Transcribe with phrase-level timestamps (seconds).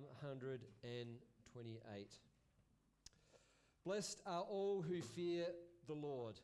[0.00, 2.08] Psalm 128.
[3.84, 5.46] Blessed are all who fear
[5.86, 6.40] the Lord,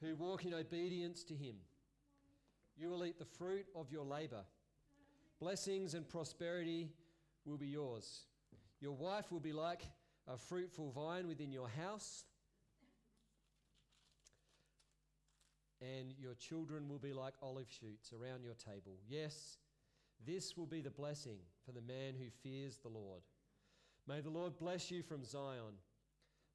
[0.00, 1.56] who walk in obedience to him.
[2.76, 4.44] You will eat the fruit of your labour.
[5.40, 6.90] Blessings and prosperity
[7.44, 8.26] will be yours.
[8.80, 9.82] Your wife will be like
[10.28, 12.24] a fruitful vine within your house,
[15.80, 18.98] and your children will be like olive shoots around your table.
[19.08, 19.58] Yes,
[20.26, 23.22] this will be the blessing for the man who fears the Lord.
[24.06, 25.76] May the Lord bless you from Zion.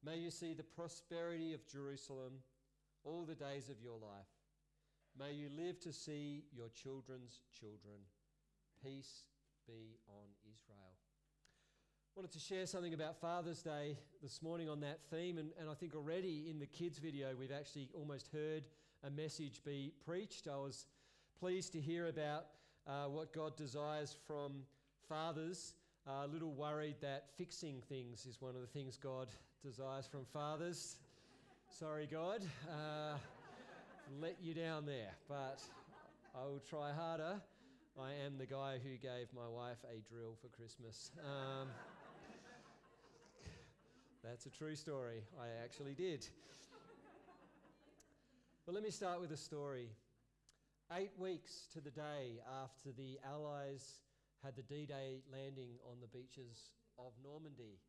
[0.04, 2.34] May you see the prosperity of Jerusalem
[3.04, 4.26] all the days of your life.
[5.18, 8.00] May you live to see your children's children.
[8.82, 9.24] Peace
[9.66, 10.94] be on Israel.
[12.16, 15.74] Wanted to share something about Father's Day this morning on that theme, and, and I
[15.74, 18.64] think already in the kids' video we've actually almost heard
[19.02, 20.48] a message be preached.
[20.48, 20.86] I was
[21.38, 22.46] pleased to hear about
[22.86, 24.52] uh, what God desires from
[25.08, 25.74] fathers.
[26.06, 29.28] Uh, a little worried that fixing things is one of the things God
[29.64, 30.96] desires from fathers.
[31.70, 32.42] Sorry, God.
[32.68, 33.16] Uh,
[34.20, 35.62] let you down there, but
[36.34, 37.40] I will try harder.
[37.98, 41.10] I am the guy who gave my wife a drill for Christmas.
[41.20, 41.68] Um,
[44.22, 45.22] that's a true story.
[45.40, 46.26] I actually did.
[48.66, 49.88] But let me start with a story.
[50.96, 53.98] Eight weeks to the day after the Allies
[54.44, 57.80] had the D Day landing on the beaches of Normandy,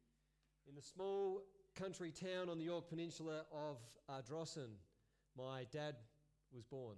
[0.68, 1.44] in the small
[1.76, 3.78] country town on the Yorke Peninsula of
[4.10, 4.70] Ardrossan,
[5.38, 5.96] my dad
[6.52, 6.96] was born.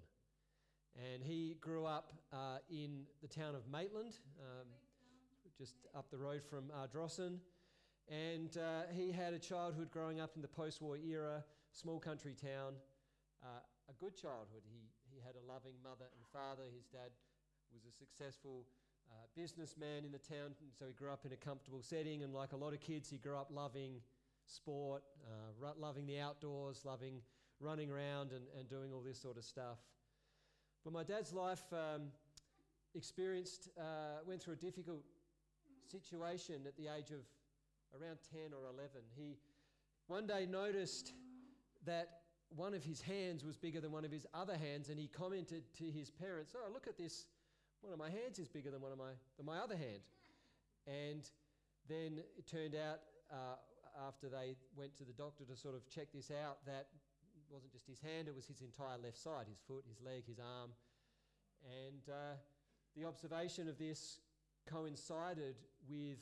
[0.95, 4.67] And he grew up uh, in the town of Maitland, um,
[5.57, 7.39] just up the road from Ardrossan.
[8.07, 12.33] And uh, he had a childhood growing up in the post war era, small country
[12.33, 12.75] town.
[13.43, 14.63] Uh, a good childhood.
[14.71, 14.79] He,
[15.27, 16.63] had a loving mother and father.
[16.73, 17.11] His dad
[17.73, 18.63] was a successful
[19.11, 22.23] uh, businessman in the town, so he grew up in a comfortable setting.
[22.23, 23.99] And like a lot of kids, he grew up loving
[24.45, 27.19] sport, uh, loving the outdoors, loving
[27.59, 29.79] running around and, and doing all this sort of stuff.
[30.85, 32.03] But my dad's life um,
[32.95, 35.01] experienced, uh, went through a difficult
[35.91, 37.19] situation at the age of
[37.99, 39.01] around 10 or 11.
[39.17, 39.35] He
[40.07, 41.11] one day noticed
[41.85, 42.21] that
[42.55, 45.63] one of his hands was bigger than one of his other hands, and he commented
[45.75, 47.25] to his parents, "Oh, look at this!
[47.81, 50.01] One of my hands is bigger than one of my than my other hand."
[50.85, 51.29] And
[51.87, 52.99] then it turned out
[53.31, 53.57] uh,
[54.07, 56.87] after they went to the doctor to sort of check this out that
[57.49, 60.39] wasn't just his hand; it was his entire left side, his foot, his leg, his
[60.39, 60.71] arm,
[61.63, 62.35] and uh,
[62.95, 64.19] the observation of this
[64.65, 65.55] coincided
[65.87, 66.19] with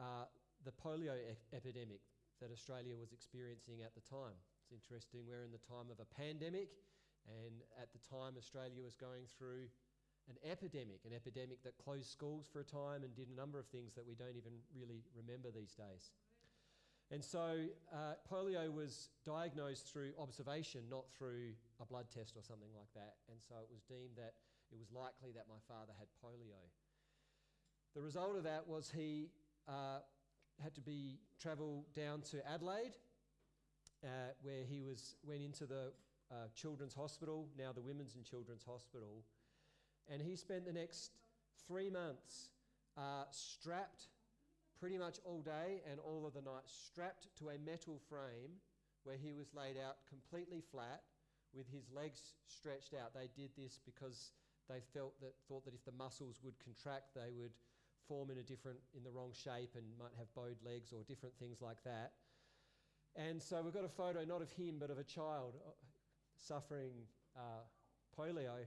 [0.00, 0.24] uh,
[0.64, 2.00] the polio e- epidemic
[2.40, 4.36] that Australia was experiencing at the time.
[4.66, 6.74] It's interesting, we're in the time of a pandemic,
[7.30, 9.70] and at the time, Australia was going through
[10.26, 13.70] an epidemic, an epidemic that closed schools for a time and did a number of
[13.70, 16.10] things that we don't even really remember these days.
[17.14, 22.74] And so uh, polio was diagnosed through observation, not through a blood test or something
[22.74, 23.22] like that.
[23.30, 24.34] And so it was deemed that
[24.74, 26.58] it was likely that my father had polio.
[27.94, 29.30] The result of that was he
[29.68, 30.02] uh,
[30.58, 32.98] had to be travel down to Adelaide
[34.06, 35.92] uh, where he was went into the
[36.30, 39.24] uh, children's hospital, now the women's and children's hospital,
[40.08, 41.10] and he spent the next
[41.66, 42.50] three months
[42.96, 44.08] uh, strapped
[44.78, 48.60] pretty much all day and all of the night, strapped to a metal frame
[49.04, 51.02] where he was laid out completely flat
[51.54, 53.14] with his legs stretched out.
[53.14, 54.32] They did this because
[54.68, 57.54] they felt that thought that if the muscles would contract, they would
[58.08, 61.34] form in a different in the wrong shape and might have bowed legs or different
[61.38, 62.12] things like that.
[63.16, 65.70] And so we've got a photo not of him, but of a child uh,
[66.36, 66.92] suffering
[67.36, 67.64] uh,
[68.18, 68.66] polio.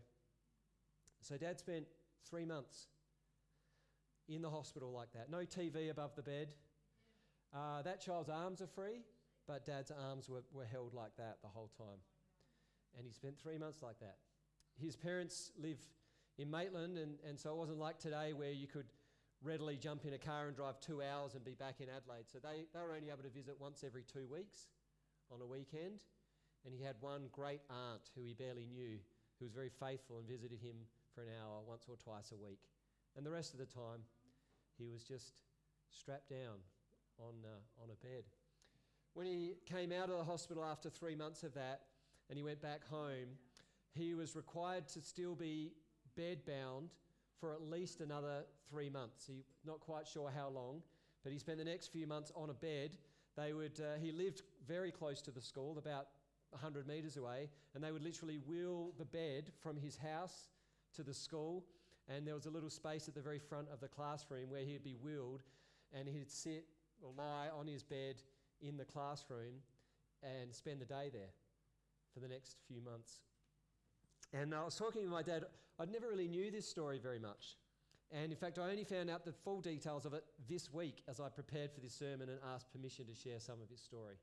[1.22, 1.86] So dad spent
[2.28, 2.88] three months
[4.28, 5.30] in the hospital like that.
[5.30, 6.54] No TV above the bed.
[7.54, 9.02] Uh, that child's arms are free,
[9.48, 12.00] but dad's arms were, were held like that the whole time.
[12.98, 14.18] And he spent three months like that.
[14.80, 15.80] His parents live
[16.38, 18.86] in Maitland, and, and so it wasn't like today where you could
[19.42, 22.28] readily jump in a car and drive two hours and be back in Adelaide.
[22.32, 24.68] So they, they were only able to visit once every two weeks
[25.32, 26.04] on a weekend.
[26.66, 29.00] And he had one great aunt who he barely knew,
[29.40, 30.76] who was very faithful and visited him
[31.16, 32.60] for an hour once or twice a week.
[33.16, 34.04] And the rest of the time,
[34.78, 35.34] he was just
[35.90, 36.60] strapped down
[37.18, 38.24] on, uh, on a bed.
[39.14, 41.82] When he came out of the hospital after three months of that
[42.30, 43.40] and he went back home,
[43.94, 45.72] he was required to still be
[46.18, 46.90] bedbound
[47.40, 49.26] for at least another three months.
[49.28, 50.82] He's not quite sure how long,
[51.24, 52.98] but he spent the next few months on a bed.
[53.38, 56.08] They would, uh, he lived very close to the school, about
[56.52, 60.50] 100 metres away, and they would literally wheel the bed from his house
[60.96, 61.66] to the school.
[62.08, 64.84] And there was a little space at the very front of the classroom where he'd
[64.84, 65.44] be wheeled
[65.94, 66.66] and he'd sit
[67.02, 68.16] or lie on his bed
[68.62, 69.62] in the classroom
[70.24, 71.32] and spend the day there
[72.14, 73.20] for the next few months.
[74.34, 75.46] And I was talking with my dad,
[75.80, 77.58] I'd never really knew this story very much.
[78.12, 81.20] And in fact, I only found out the full details of it this week as
[81.20, 84.16] I prepared for this sermon and asked permission to share some of his story.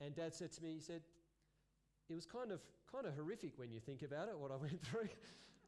[0.00, 1.02] And dad said to me, he said,
[2.08, 2.60] it was kind of,
[2.90, 5.08] kind of horrific when you think about it, what I went through.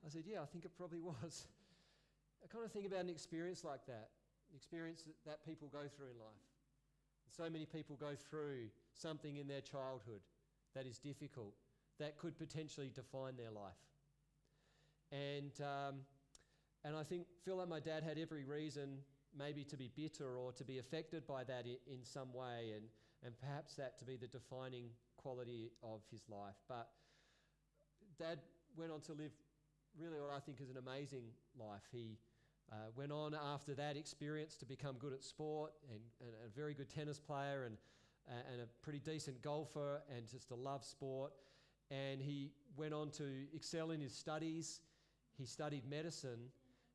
[0.05, 1.47] I said, yeah, I think it probably was.
[2.43, 4.11] I kind of think about an experience like that,
[4.55, 6.47] experience that, that people go through in life.
[7.37, 10.21] So many people go through something in their childhood
[10.75, 11.55] that is difficult,
[11.99, 13.73] that could potentially define their life.
[15.11, 15.97] And, um,
[16.85, 18.99] and I think, feel like my dad had every reason
[19.37, 22.85] maybe to be bitter or to be affected by that in, some way, and,
[23.25, 24.87] and perhaps that to be the defining
[25.17, 26.57] quality of his life.
[26.69, 26.89] But
[28.19, 28.39] dad
[28.77, 29.33] went on to live
[29.99, 31.25] really what I think is an amazing
[31.59, 31.83] life.
[31.91, 32.19] He
[32.71, 36.75] uh, went on after that experience to become good at sport and, and a very
[36.75, 37.77] good tennis player and,
[38.53, 41.33] and a pretty decent golfer and just to love sport.
[41.91, 43.25] And he went on to
[43.55, 44.81] excel in his studies.
[45.37, 46.51] He studied medicine.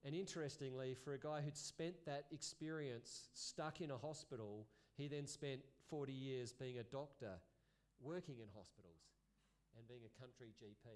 [0.06, 4.68] And interestingly, for a guy who'd spent that experience stuck in a hospital,
[4.98, 7.40] he then spent 40 years being a doctor,
[8.02, 9.00] working in hospitals,
[9.78, 10.88] and being a country GP,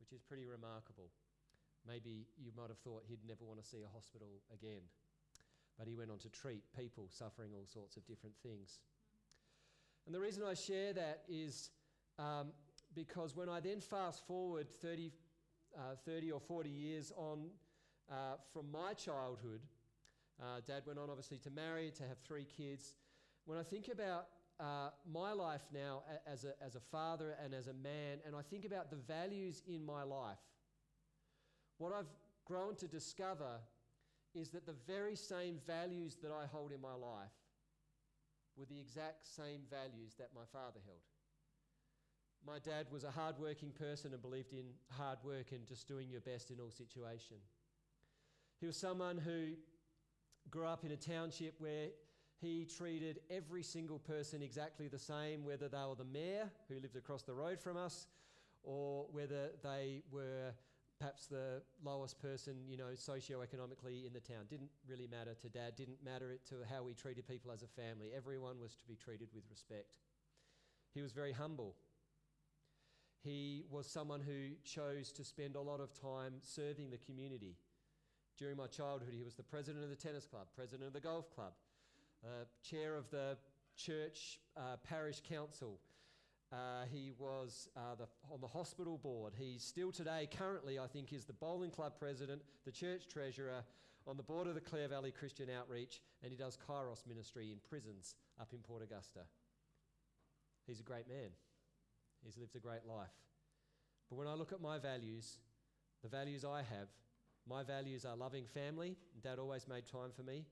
[0.00, 1.10] which is pretty remarkable.
[1.86, 4.82] Maybe you might have thought he'd never want to see a hospital again.
[5.78, 8.80] But he went on to treat people suffering all sorts of different things.
[10.06, 11.70] And the reason I share that is
[12.18, 12.52] um,
[12.94, 15.12] because when I then fast forward 30,
[15.76, 17.50] uh, 30 or 40 years on
[18.10, 19.60] uh, from my childhood,
[20.40, 22.94] uh, Dad went on obviously to marry, to have three kids.
[23.44, 24.26] When I think about
[24.58, 28.42] uh, my life now as a, as a father and as a man, and I
[28.42, 30.38] think about the values in my life,
[31.78, 32.10] what I've
[32.44, 33.60] grown to discover
[34.34, 37.32] is that the very same values that I hold in my life
[38.56, 41.00] were the exact same values that my father held.
[42.46, 46.20] My dad was a hard-working person and believed in hard work and just doing your
[46.20, 47.36] best in all situation.
[48.60, 49.52] He was someone who
[50.50, 51.88] grew up in a township where
[52.40, 56.96] he treated every single person exactly the same, whether they were the mayor who lived
[56.96, 58.06] across the road from us
[58.62, 60.52] or whether they were
[60.98, 64.44] perhaps the lowest person, you know, socioeconomically in the town.
[64.48, 68.08] Didn't really matter to dad, didn't matter to how we treated people as a family.
[68.14, 69.96] Everyone was to be treated with respect.
[70.94, 71.76] He was very humble.
[73.22, 77.56] He was someone who chose to spend a lot of time serving the community.
[78.38, 81.30] During my childhood, he was the president of the tennis club, president of the golf
[81.34, 81.52] club,
[82.24, 83.36] uh, chair of the
[83.76, 85.78] church uh, parish council,
[86.52, 89.32] uh, he was uh, the, on the hospital board.
[89.36, 93.62] He still today, currently, I think, is the bowling club president, the church treasurer,
[94.06, 97.58] on the board of the Clare Valley Christian Outreach, and he does Kairos ministry in
[97.68, 99.20] prisons up in Port Augusta.
[100.66, 101.30] He's a great man.
[102.24, 103.08] He's lived a great life.
[104.08, 105.38] But when I look at my values,
[106.02, 106.88] the values I have,
[107.48, 108.96] my values are loving family.
[109.22, 110.44] Dad always made time for me.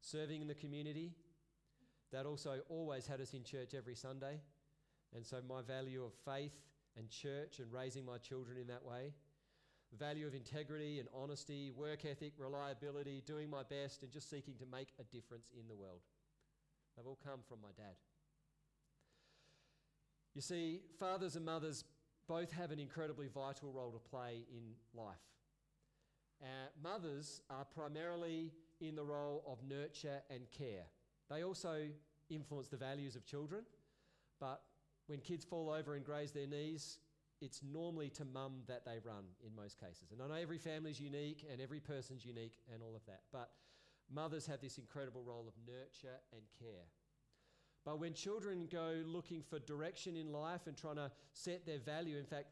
[0.00, 1.12] Serving in the community.
[2.10, 4.40] Dad also always had us in church every Sunday.
[5.14, 6.54] And so, my value of faith
[6.96, 9.12] and church and raising my children in that way,
[9.98, 14.66] value of integrity and honesty, work ethic, reliability, doing my best, and just seeking to
[14.66, 16.00] make a difference in the world.
[16.96, 17.94] They've all come from my dad.
[20.38, 21.82] You see, fathers and mothers
[22.28, 24.62] both have an incredibly vital role to play in
[24.94, 25.16] life.
[26.40, 30.84] Uh, mothers are primarily in the role of nurture and care.
[31.28, 31.88] They also
[32.30, 33.64] influence the values of children,
[34.38, 34.62] but
[35.08, 36.98] when kids fall over and graze their knees,
[37.40, 40.12] it's normally to mum that they run in most cases.
[40.12, 43.50] And I know every family's unique and every person's unique and all of that, but
[44.08, 46.86] mothers have this incredible role of nurture and care.
[47.84, 52.18] But when children go looking for direction in life and trying to set their value,
[52.18, 52.48] in fact,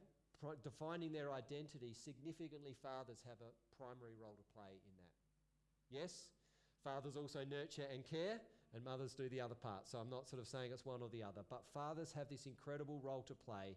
[0.63, 5.13] defining their identity, significantly fathers have a primary role to play in that.
[5.91, 6.31] Yes,
[6.85, 8.41] fathers also nurture and care,
[8.75, 9.89] and mothers do the other part.
[9.89, 12.47] So I'm not sort of saying it's one or the other, but fathers have this
[12.47, 13.77] incredible role to play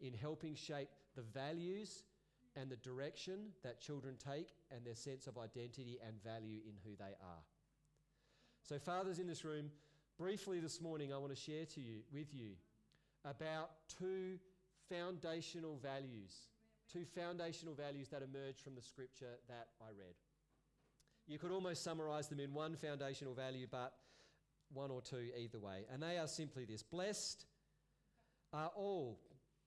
[0.00, 2.04] in helping shape the values
[2.56, 6.96] and the direction that children take and their sense of identity and value in who
[6.96, 7.42] they are.
[8.62, 9.70] So, fathers in this room,
[10.20, 12.50] briefly this morning, I want to share to you with you
[13.24, 14.38] about two
[14.90, 16.34] foundational values,
[16.92, 20.14] two foundational values that emerge from the scripture that I read.
[21.26, 23.94] You could almost summarize them in one foundational value, but
[24.74, 25.86] one or two either way.
[25.90, 27.46] And they are simply this Blessed
[28.52, 29.18] are all,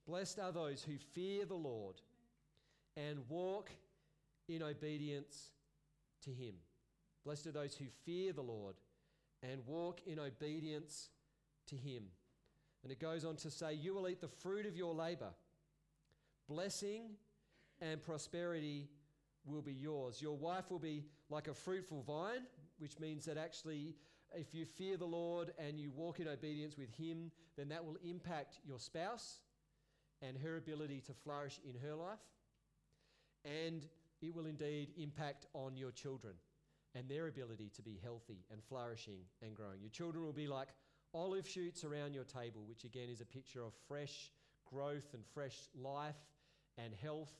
[0.05, 1.95] blessed are those who fear the Lord
[2.95, 3.71] and walk
[4.47, 5.49] in obedience
[6.25, 6.53] to Him.
[7.25, 8.75] Blessed are those who fear the Lord
[9.43, 11.09] and walk in obedience
[11.67, 12.03] to Him.
[12.83, 15.31] And it goes on to say, You will eat the fruit of your labor.
[16.47, 17.11] Blessing
[17.81, 18.89] and prosperity
[19.45, 20.21] will be yours.
[20.21, 22.45] Your wife will be like a fruitful vine,
[22.79, 23.95] which means that actually,
[24.33, 27.97] if you fear the Lord and you walk in obedience with Him, then that will
[28.03, 29.39] impact your spouse
[30.21, 32.19] and her ability to flourish in her life.
[33.45, 33.85] And
[34.21, 36.35] it will indeed impact on your children
[36.95, 39.81] and their ability to be healthy and flourishing and growing.
[39.81, 40.69] Your children will be like
[41.13, 44.31] olive shoots around your table, which again is a picture of fresh
[44.65, 46.15] growth and fresh life
[46.77, 47.31] and health,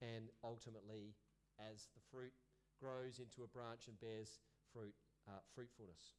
[0.00, 1.14] and ultimately,
[1.58, 2.32] as the fruit
[2.80, 4.38] grows into a branch and bears
[4.72, 4.94] fruit,
[5.28, 6.12] uh, fruitfulness.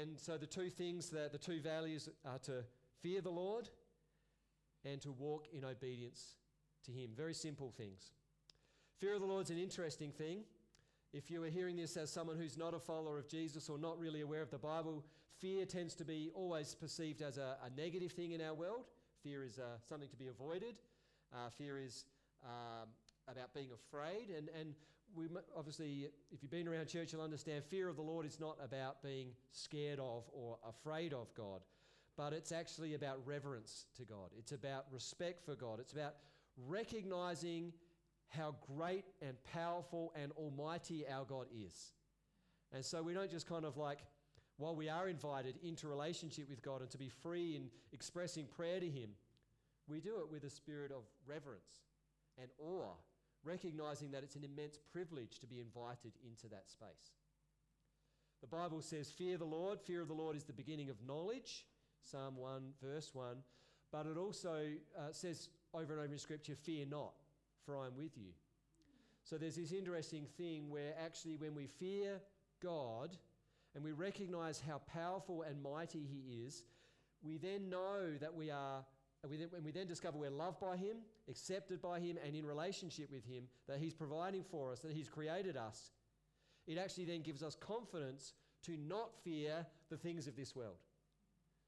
[0.00, 2.64] And so the two things that the two values are to
[3.02, 3.68] fear the Lord
[4.84, 6.36] and to walk in obedience
[6.86, 7.10] to Him.
[7.14, 8.12] Very simple things.
[8.98, 10.44] Fear of the Lord is an interesting thing.
[11.14, 14.00] If you are hearing this as someone who's not a follower of Jesus or not
[14.00, 15.04] really aware of the Bible,
[15.40, 18.86] fear tends to be always perceived as a, a negative thing in our world.
[19.22, 20.74] Fear is uh, something to be avoided.
[21.32, 22.06] Uh, fear is
[22.44, 22.88] um,
[23.28, 24.30] about being afraid.
[24.36, 24.74] And, and
[25.14, 28.56] we obviously, if you've been around church, you'll understand fear of the Lord is not
[28.60, 31.60] about being scared of or afraid of God,
[32.16, 34.30] but it's actually about reverence to God.
[34.36, 35.78] It's about respect for God.
[35.78, 36.14] It's about
[36.66, 37.72] recognizing
[38.28, 41.92] how great and powerful and almighty our God is.
[42.72, 44.00] And so we don't just kind of like,
[44.56, 48.80] while we are invited into relationship with God and to be free in expressing prayer
[48.80, 49.10] to Him,
[49.88, 51.82] we do it with a spirit of reverence
[52.40, 52.94] and awe,
[53.44, 57.12] recognizing that it's an immense privilege to be invited into that space.
[58.40, 59.80] The Bible says, Fear the Lord.
[59.80, 61.66] Fear of the Lord is the beginning of knowledge.
[62.02, 63.36] Psalm 1, verse 1.
[63.90, 64.66] But it also
[64.98, 67.12] uh, says over and over in Scripture, Fear not
[67.64, 68.32] for I am with you.
[69.24, 72.20] So there's this interesting thing where actually, when we fear
[72.62, 73.16] God
[73.74, 76.62] and we recognize how powerful and mighty He is,
[77.22, 78.84] we then know that we are,
[79.28, 82.44] we then, when we then discover we're loved by Him, accepted by Him, and in
[82.44, 85.92] relationship with Him, that He's providing for us, that He's created us,
[86.66, 90.76] it actually then gives us confidence to not fear the things of this world.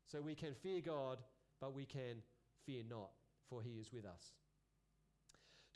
[0.07, 1.19] So we can fear God,
[1.61, 2.23] but we can
[2.67, 3.11] fear not,
[3.49, 4.33] for He is with us.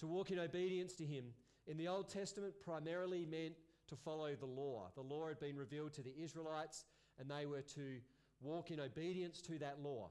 [0.01, 1.27] To walk in obedience to him
[1.67, 3.55] in the Old Testament primarily meant
[3.89, 4.91] to follow the law.
[4.95, 6.85] The law had been revealed to the Israelites,
[7.19, 7.99] and they were to
[8.41, 10.11] walk in obedience to that law.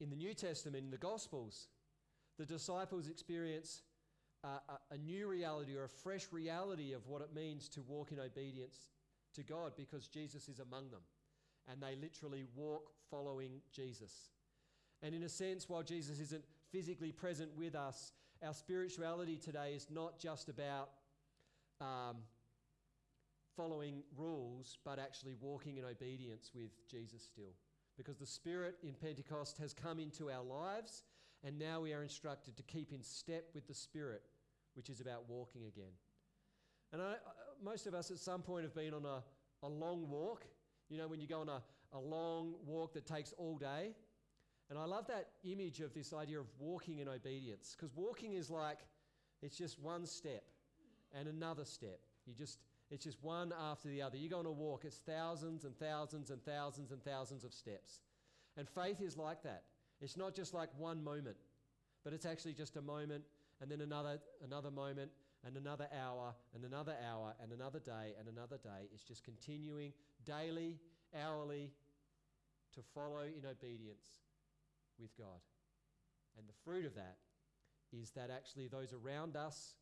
[0.00, 1.68] In the New Testament, in the Gospels,
[2.36, 3.82] the disciples experience
[4.42, 4.58] a,
[4.90, 8.88] a, new reality or a fresh reality of what it means to walk in obedience
[9.34, 11.00] to God because Jesus is among them.
[11.70, 14.30] And they literally walk following Jesus.
[15.00, 18.12] And in a sense, while Jesus isn't physically present with us,
[18.42, 20.90] our spirituality today is not just about
[21.80, 22.16] um,
[23.56, 27.54] following rules, but actually walking in obedience with Jesus still.
[27.96, 31.04] Because the Spirit in Pentecost has come into our lives,
[31.44, 34.22] and now we are instructed to keep in step with the Spirit,
[34.74, 35.92] which is about walking again.
[36.92, 37.14] And I,
[37.62, 39.22] most of us at some point have been on a,
[39.64, 40.44] a long walk.
[40.88, 41.62] You know, when you go on a,
[41.92, 43.92] a long walk that takes all day,
[44.70, 48.50] and I love that image of this idea of walking in obedience because walking is
[48.50, 48.78] like
[49.42, 50.44] it's just one step
[51.12, 52.00] and another step.
[52.26, 52.58] You just
[52.90, 54.16] it's just one after the other.
[54.16, 58.00] You go on a walk, it's thousands and thousands and thousands and thousands of steps.
[58.56, 59.64] And faith is like that.
[60.00, 61.36] It's not just like one moment,
[62.04, 63.24] but it's actually just a moment
[63.60, 65.10] and then another another moment
[65.46, 68.88] and another hour and another hour and another day and another day.
[68.94, 69.92] It's just continuing
[70.24, 70.78] daily,
[71.14, 71.70] hourly
[72.74, 74.23] to follow in obedience
[75.00, 75.40] with God.
[76.38, 77.16] And the fruit of that
[77.92, 79.74] is that actually those around us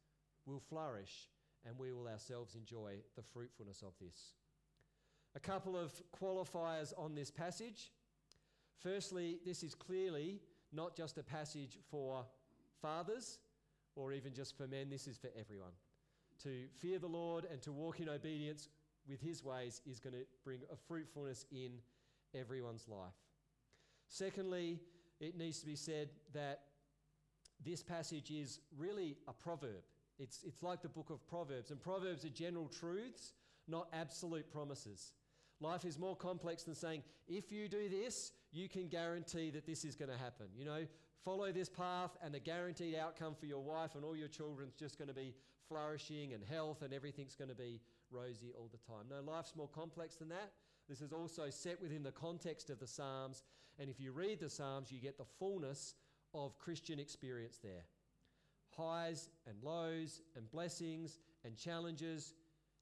[0.47, 1.31] will flourish
[1.67, 4.35] and we will ourselves enjoy the fruitfulness of this.
[5.35, 7.93] A couple of qualifiers on this passage.
[8.83, 10.41] Firstly, this is clearly
[10.73, 12.25] not just a passage for
[12.81, 13.39] fathers
[13.95, 15.73] or even just for men, this is for everyone.
[16.43, 18.69] To fear the Lord and to walk in obedience
[19.09, 21.73] with his ways is going to bring a fruitfulness in
[22.35, 23.15] everyone's life.
[24.09, 24.81] Secondly,
[25.23, 26.61] it needs to be said that
[27.65, 29.85] this passage is really a proverb.
[30.19, 33.33] It's, it's like the book of Proverbs, and Proverbs are general truths,
[33.69, 35.13] not absolute promises.
[35.61, 39.85] Life is more complex than saying, if you do this, you can guarantee that this
[39.85, 40.47] is going to happen.
[40.57, 40.87] You know,
[41.25, 44.75] follow this path, and the guaranteed outcome for your wife and all your children is
[44.75, 45.35] just going to be
[45.69, 49.07] flourishing and health, and everything's going to be rosy all the time.
[49.09, 50.53] No, life's more complex than that.
[50.89, 53.45] This is also set within the context of the Psalms.
[53.79, 55.95] And if you read the Psalms, you get the fullness
[56.35, 57.85] of Christian experience there.
[58.77, 62.35] highs and lows and blessings and challenges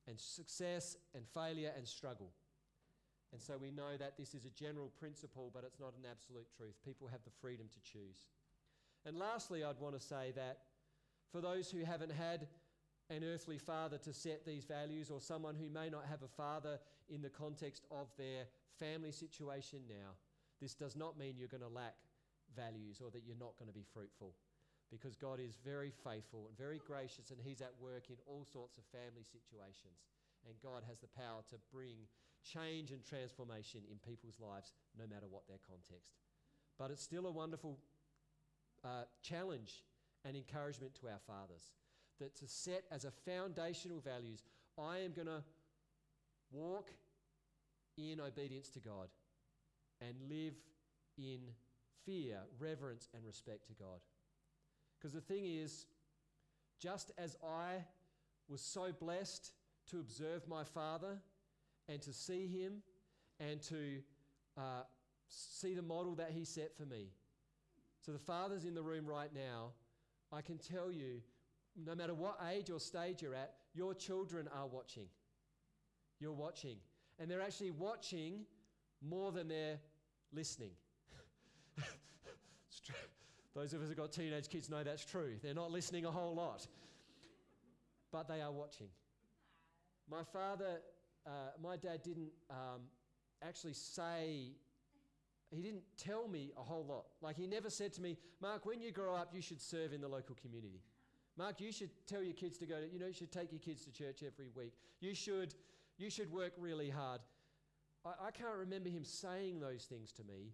[0.07, 2.31] and success and failure and struggle.
[3.33, 6.47] And so we know that this is a general principle, but it's not an absolute
[6.57, 6.75] truth.
[6.85, 8.27] People have the freedom to choose.
[9.07, 10.59] And lastly, I'd want to say that
[11.31, 12.49] for those who haven't had
[13.09, 16.79] an earthly father to set these values, or someone who may not have a father
[17.09, 18.45] in the context of their
[18.79, 20.15] family situation now,
[20.61, 21.97] this does not mean you're going to lack
[22.55, 24.35] values or that you're not going to be fruitful.
[24.91, 28.77] Because God is very faithful and very gracious, and He's at work in all sorts
[28.77, 30.03] of family situations.
[30.47, 32.11] And God has the power to bring
[32.43, 36.19] change and transformation in people's lives, no matter what their context.
[36.79, 37.79] But it's still a wonderful
[38.83, 39.85] uh, challenge
[40.25, 41.71] and encouragement to our fathers
[42.19, 44.43] that to set as a foundational values,
[44.79, 45.43] I am going to
[46.51, 46.91] walk
[47.97, 49.09] in obedience to God
[50.01, 50.55] and live
[51.19, 51.41] in
[52.05, 54.01] fear, reverence, and respect to God.
[54.99, 55.87] Because the thing is,
[56.79, 57.85] just as I
[58.49, 59.53] was so blessed
[59.91, 61.19] to observe my father
[61.89, 62.83] and to see him
[63.39, 64.01] and to
[64.57, 64.83] uh,
[65.29, 67.09] see the model that he set for me.
[68.01, 69.73] So, the fathers in the room right now,
[70.33, 71.21] I can tell you,
[71.77, 75.07] no matter what age or stage you're at, your children are watching.
[76.19, 76.77] You're watching.
[77.19, 78.41] And they're actually watching
[79.07, 79.79] more than they're
[80.33, 80.71] listening.
[83.55, 85.35] Those of us who've got teenage kids know that's true.
[85.43, 86.67] They're not listening a whole lot,
[88.13, 88.87] but they are watching.
[90.09, 90.81] My father,
[91.27, 91.31] uh,
[91.63, 92.83] my dad didn't um,
[93.43, 94.53] actually say,
[95.51, 97.07] he didn't tell me a whole lot.
[97.21, 100.01] Like, he never said to me, Mark, when you grow up, you should serve in
[100.01, 100.81] the local community.
[101.37, 103.61] Mark, you should tell your kids to go to, you know, you should take your
[103.61, 104.75] kids to church every week.
[105.01, 105.55] You should,
[105.99, 107.21] you should work really hard.
[108.05, 110.53] I, I can't remember him saying those things to me,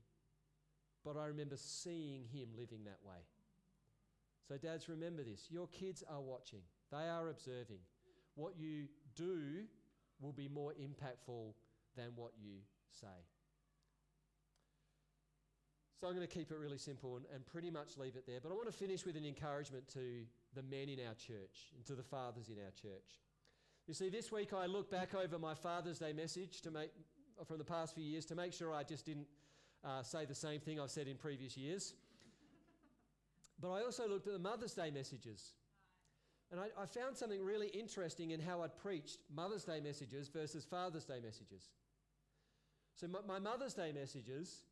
[1.05, 3.19] but I remember seeing him living that way.
[4.49, 7.81] So, dads, remember this your kids are watching, they are observing.
[8.35, 9.65] What you do
[10.21, 11.55] will be more impactful
[11.97, 12.59] than what you
[12.91, 13.07] say.
[16.01, 18.39] So I'm going to keep it really simple and, and, pretty much leave it there.
[18.43, 21.87] But I want to finish with an encouragement to the men in our church and
[21.87, 23.23] to the fathers in our church.
[23.87, 26.91] You see, this week I looked back over my Father's Day message to make,
[27.45, 29.27] from the past few years to make sure I just didn't
[29.85, 31.95] uh, say the same thing I've said in previous years.
[33.59, 35.55] But I also looked at the Mother's Day messages.
[36.51, 40.65] And I, I found something really interesting in how I'd preached Mother's Day messages versus
[40.65, 41.71] Father's Day messages.
[42.95, 44.63] So, my, my Mother's Day messages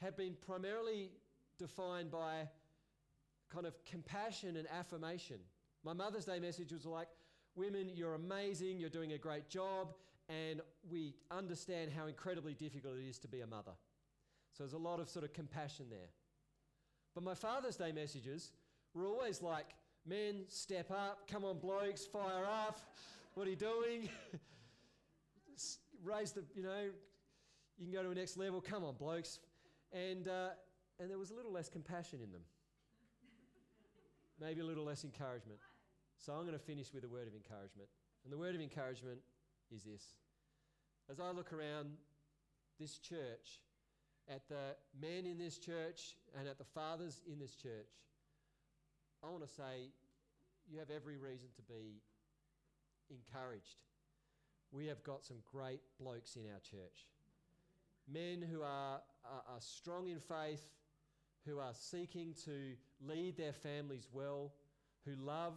[0.00, 1.10] have been primarily
[1.58, 2.48] defined by
[3.52, 5.38] kind of compassion and affirmation.
[5.84, 7.08] My Mother's Day message was like,
[7.56, 9.94] Women, you're amazing, you're doing a great job,
[10.30, 13.72] and we understand how incredibly difficult it is to be a mother.
[14.52, 16.10] So there's a lot of sort of compassion there.
[17.14, 18.52] But my Father's Day messages
[18.94, 19.66] were always like,
[20.06, 22.80] men, step up, come on, blokes, fire up,
[23.34, 24.08] what are you doing?
[26.04, 26.90] Raise the, you know,
[27.78, 29.40] you can go to a next level, come on, blokes.
[29.92, 30.50] And, uh,
[31.00, 32.42] and there was a little less compassion in them,
[34.40, 35.58] maybe a little less encouragement.
[36.18, 37.88] So I'm going to finish with a word of encouragement.
[38.24, 39.18] And the word of encouragement
[39.74, 40.02] is this.
[41.10, 41.88] As I look around
[42.78, 43.58] this church,
[44.28, 47.90] at the men in this church and at the fathers in this church,
[49.24, 49.90] I want to say
[50.70, 52.00] you have every reason to be
[53.10, 53.82] encouraged.
[54.70, 57.08] We have got some great blokes in our church.
[58.08, 60.62] Men who are, are, are strong in faith,
[61.44, 64.52] who are seeking to lead their families well,
[65.04, 65.54] who love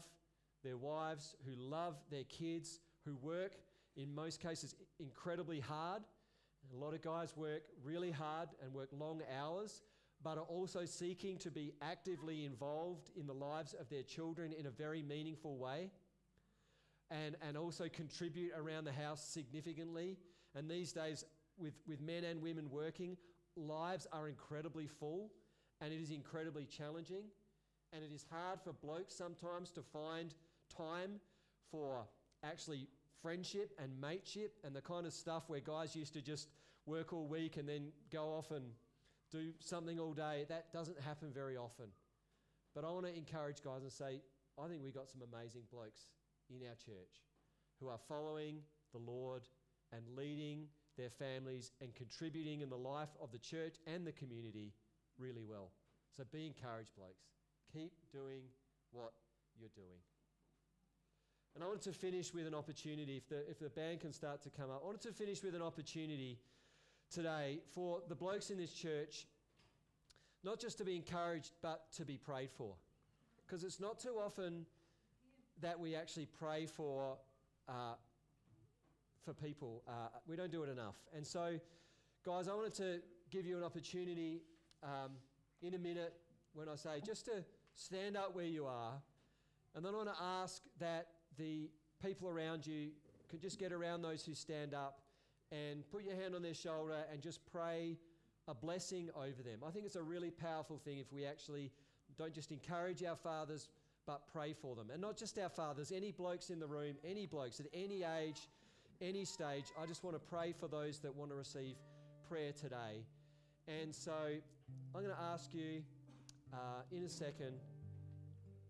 [0.64, 3.52] their wives, who love their kids, who work,
[3.96, 6.04] in most cases, incredibly hard
[6.72, 9.82] a lot of guys work really hard and work long hours,
[10.24, 14.66] but are also seeking to be actively involved in the lives of their children in
[14.68, 15.92] a very meaningful way
[17.12, 20.18] and, and also contribute around the house significantly.
[20.56, 21.26] And these days,
[21.58, 23.18] with, with men and women working,
[23.56, 25.32] lives are incredibly full
[25.82, 27.26] and it is incredibly challenging.
[27.92, 30.34] And it is hard for blokes sometimes to find
[30.76, 31.20] time
[31.70, 32.08] for
[32.44, 32.88] actually
[33.24, 36.50] friendship and mateship and the kind of stuff where guys used to just
[36.86, 38.66] work all week and then go off and
[39.32, 40.46] do something all day.
[40.50, 41.86] That doesn't happen very often.
[42.76, 44.22] But I want to encourage guys and say,
[44.62, 46.02] I think we've got some amazing blokes
[46.50, 47.24] in our church
[47.80, 48.58] who are following
[48.92, 49.44] the Lord
[49.92, 54.74] and leading their families and contributing in the life of the church and the community
[55.18, 55.72] really well.
[56.16, 57.24] So be encouraged, blokes.
[57.72, 58.42] Keep doing
[58.92, 59.14] what
[59.60, 60.02] you're doing.
[61.56, 64.42] And I wanted to finish with an opportunity, if the, if the band can start
[64.44, 66.40] to come up, I wanted to finish with an opportunity
[67.14, 69.28] today for the blokes in this church
[70.44, 72.76] not just to be encouraged, but to be prayed for.
[73.46, 74.66] because it's not too often
[75.62, 77.18] that we actually pray for
[77.70, 77.96] uh,
[79.24, 79.84] for people.
[79.88, 80.96] Uh, we don't do it enough.
[81.16, 81.60] And so,
[82.26, 83.00] guys, I wanted to
[83.32, 84.42] give you an opportunity
[84.84, 85.12] um,
[85.62, 86.14] in a minute
[86.54, 87.44] when I say just to
[87.76, 88.94] stand up where you are,
[89.76, 91.70] and then I want to ask that the
[92.04, 92.90] people around you
[93.30, 95.00] could just get around those who stand up
[95.52, 97.98] and put your hand on their shoulder and just pray
[98.48, 99.60] a blessing over them.
[99.66, 101.72] I think it's a really powerful thing if we actually
[102.18, 103.70] don't just encourage our fathers,
[104.06, 104.90] but pray for them.
[104.92, 108.48] And not just our fathers, any blokes in the room, any blokes at any age,
[109.02, 109.66] any stage.
[109.82, 111.76] I just want to pray for those that want to receive
[112.28, 113.06] prayer today.
[113.68, 114.14] And so
[114.94, 115.82] I'm going to ask you
[116.54, 117.54] uh, in a second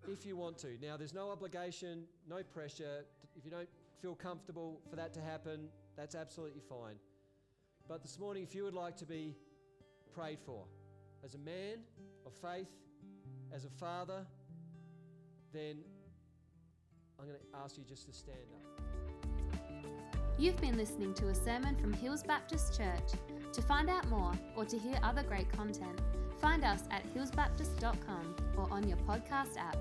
[0.07, 0.77] if you want to.
[0.81, 3.05] Now, there's no obligation, no pressure.
[3.35, 3.69] If you don't
[4.01, 6.95] feel comfortable for that to happen, that's absolutely fine.
[7.87, 9.35] But this morning, if you would like to be
[10.13, 10.65] prayed for
[11.23, 11.77] as a man
[12.25, 12.71] of faith,
[13.53, 14.25] as a father,
[15.53, 15.77] then
[17.19, 18.83] I'm going to ask you just to stand up.
[20.37, 23.11] You've been listening to a sermon from Hills Baptist Church.
[23.53, 26.01] To find out more or to hear other great content,
[26.43, 29.77] find us at hillsbaptist.com or on your podcast app.